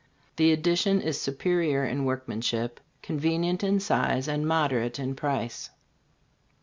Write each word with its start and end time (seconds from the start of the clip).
The 0.37 0.51
edition 0.51 0.99
is 0.99 1.21
superior 1.21 1.85
in 1.85 2.05
workmanship, 2.05 2.79
convenient 3.03 3.63
in 3.63 3.79
size 3.79 4.27
and 4.27 4.47
moderate 4.47 4.97
in 4.97 5.13
price. 5.13 5.69